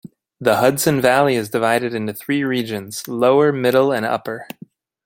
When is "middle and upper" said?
3.51-4.47